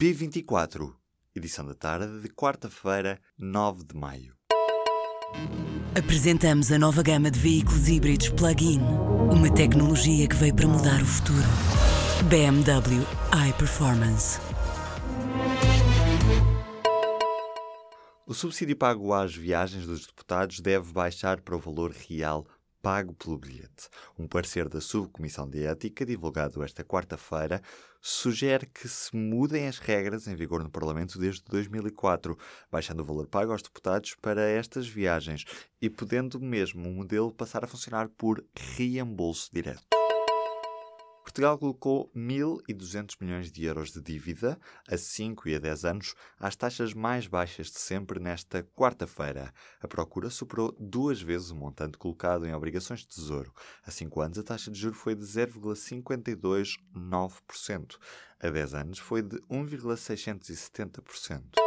[0.00, 0.94] P24,
[1.36, 4.34] edição da tarde de quarta-feira, 9 de maio.
[5.94, 8.80] Apresentamos a nova gama de veículos híbridos plug-in.
[9.30, 11.46] Uma tecnologia que veio para mudar o futuro.
[12.30, 13.04] BMW
[13.50, 14.40] iPerformance.
[18.26, 22.46] O subsídio pago às viagens dos deputados deve baixar para o valor real
[22.82, 23.88] pago pelo bilhete.
[24.18, 27.62] Um parecer da Subcomissão de Ética, divulgado esta quarta-feira,
[28.00, 32.36] sugere que se mudem as regras em vigor no Parlamento desde 2004,
[32.70, 35.44] baixando o valor pago aos deputados para estas viagens
[35.80, 38.44] e podendo mesmo o modelo passar a funcionar por
[38.76, 39.99] reembolso direto.
[41.30, 46.56] Portugal colocou 1.200 milhões de euros de dívida a 5 e a 10 anos às
[46.56, 49.54] taxas mais baixas de sempre nesta quarta-feira.
[49.80, 53.54] A procura superou duas vezes o montante colocado em obrigações de tesouro.
[53.86, 57.96] Há 5 anos a taxa de juros foi de 0,529%.
[58.40, 61.60] A 10 anos foi de 1,670%.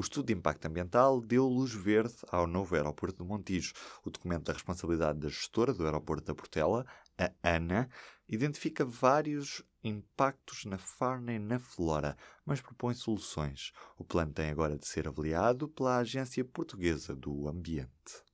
[0.00, 3.74] O estudo de impacto ambiental deu luz verde ao novo aeroporto de Montijo.
[4.02, 6.86] O documento da responsabilidade da gestora do aeroporto da Portela,
[7.20, 7.88] a ANA,
[8.28, 13.72] identifica vários impactos na fauna e na flora, mas propõe soluções.
[13.98, 18.24] O plano tem agora de ser avaliado pela Agência Portuguesa do Ambiente.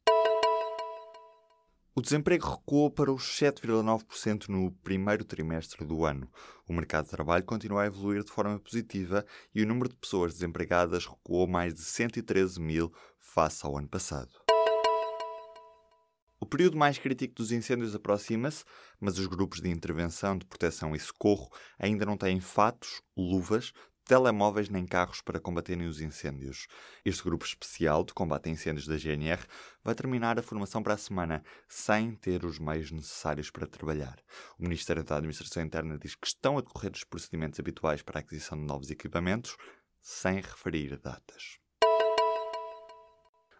[1.98, 6.30] O desemprego recuou para os 7,9% no primeiro trimestre do ano.
[6.68, 10.34] O mercado de trabalho continua a evoluir de forma positiva e o número de pessoas
[10.34, 14.45] desempregadas recuou mais de 113 mil face ao ano passado.
[16.38, 18.62] O período mais crítico dos incêndios aproxima-se,
[19.00, 23.72] mas os grupos de intervenção, de proteção e socorro ainda não têm fatos, luvas,
[24.06, 26.66] telemóveis nem carros para combaterem os incêndios.
[27.04, 29.44] Este grupo especial de combate a incêndios da GNR
[29.82, 34.16] vai terminar a formação para a semana sem ter os meios necessários para trabalhar.
[34.58, 38.20] O Ministério da Administração Interna diz que estão a decorrer os procedimentos habituais para a
[38.20, 39.56] aquisição de novos equipamentos,
[40.00, 41.65] sem referir datas.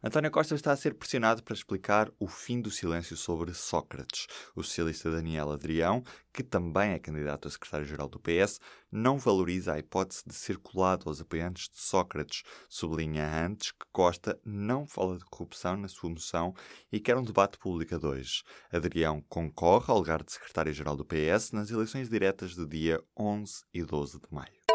[0.03, 4.27] António Costa está a ser pressionado para explicar o fim do silêncio sobre Sócrates.
[4.55, 6.03] O socialista Daniel Adrião,
[6.35, 8.61] que também é candidato a secretário-geral do PS,
[8.93, 12.43] não valoriza a hipótese de ser colado aos apoiantes de Sócrates.
[12.69, 16.55] Sublinha antes que Costa não fala de corrupção na sua moção
[16.93, 18.43] e quer um debate público a dois.
[18.71, 23.83] Adrião concorre ao lugar de secretário-geral do PS nas eleições diretas do dia 11 e
[23.83, 24.66] 12 de maio.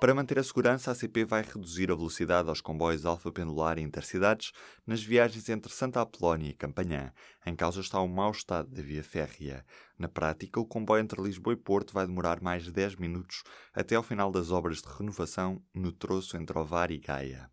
[0.00, 3.82] Para manter a segurança, a CP vai reduzir a velocidade aos comboios Alfa Pendular e
[3.82, 4.52] Intercidades
[4.86, 7.12] nas viagens entre Santa Apolónia e Campanhã.
[7.46, 9.64] Em causa está o mau estado da via férrea.
[9.96, 13.94] Na prática, o comboio entre Lisboa e Porto vai demorar mais de 10 minutos até
[13.94, 17.48] ao final das obras de renovação no troço entre Ovar e Gaia.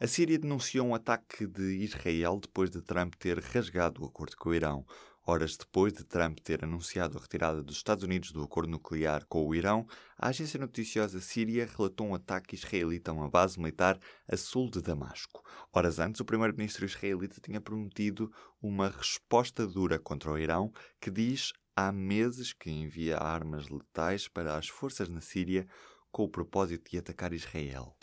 [0.00, 4.50] A Síria denunciou um ataque de Israel depois de Trump ter rasgado o acordo com
[4.50, 4.84] o Irão.
[5.30, 9.46] Horas depois de Trump ter anunciado a retirada dos Estados Unidos do acordo nuclear com
[9.46, 14.36] o Irão, a agência noticiosa síria relatou um ataque israelita a uma base militar a
[14.38, 15.44] sul de Damasco.
[15.70, 21.52] Horas antes, o primeiro-ministro israelita tinha prometido uma resposta dura contra o Irão, que diz
[21.76, 25.68] há meses que envia armas letais para as forças na Síria
[26.10, 27.97] com o propósito de atacar Israel.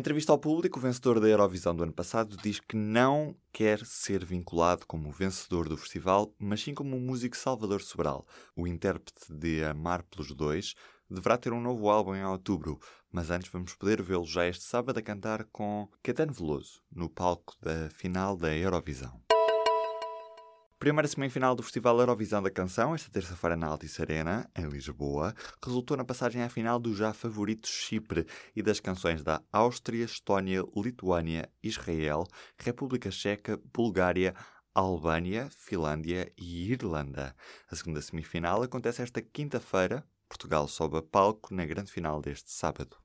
[0.00, 4.24] Entrevista ao público, o vencedor da Eurovisão do ano passado diz que não quer ser
[4.24, 8.26] vinculado como vencedor do festival, mas sim como o músico Salvador Sobral.
[8.56, 10.74] O intérprete de Amar pelos Dois
[11.10, 12.80] deverá ter um novo álbum em outubro,
[13.12, 17.54] mas antes vamos poder vê-lo já este sábado a cantar com Caetano Veloso, no palco
[17.60, 19.29] da final da Eurovisão.
[20.80, 25.94] Primeira semifinal do Festival Eurovisão da Canção, esta terça-feira na Altice Arena, em Lisboa, resultou
[25.94, 28.26] na passagem à final do já favorito Chipre
[28.56, 32.24] e das canções da Áustria, Estónia, Lituânia, Israel,
[32.56, 34.34] República Checa, Bulgária,
[34.74, 37.36] Albânia, Finlândia e Irlanda.
[37.70, 40.02] A segunda semifinal acontece esta quinta-feira.
[40.30, 42.96] Portugal sobe a palco na grande final deste sábado.